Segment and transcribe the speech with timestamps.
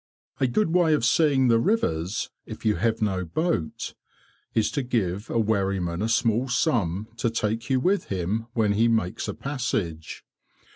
[0.39, 3.93] A good way of seeing the rivers, if you have no boat,
[4.55, 8.87] is to give a wherryman a small sum to take you with him when he
[8.87, 10.25] makes a passage.